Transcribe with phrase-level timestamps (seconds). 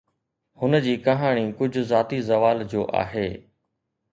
[0.61, 3.29] هن جي ڪهاڻي ڪجهه ذاتي زوال جو آهي